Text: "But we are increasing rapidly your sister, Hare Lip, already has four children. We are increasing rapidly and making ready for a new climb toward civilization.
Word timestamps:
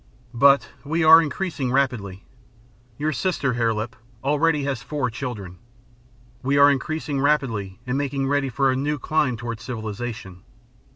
"But 0.33 0.69
we 0.83 1.03
are 1.03 1.21
increasing 1.21 1.71
rapidly 1.71 2.23
your 2.97 3.11
sister, 3.13 3.53
Hare 3.53 3.71
Lip, 3.71 3.95
already 4.23 4.63
has 4.63 4.81
four 4.81 5.11
children. 5.11 5.59
We 6.41 6.57
are 6.57 6.71
increasing 6.71 7.21
rapidly 7.21 7.79
and 7.85 7.99
making 7.99 8.27
ready 8.27 8.49
for 8.49 8.71
a 8.71 8.75
new 8.75 8.97
climb 8.97 9.37
toward 9.37 9.59
civilization. 9.59 10.41